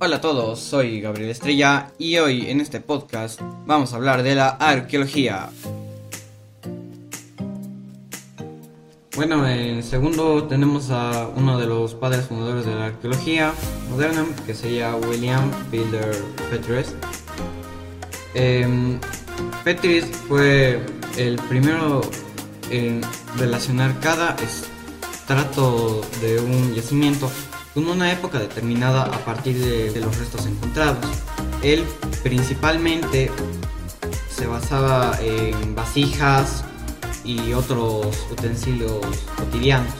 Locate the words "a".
0.16-0.20, 3.92-3.96, 10.92-11.28, 29.04-29.24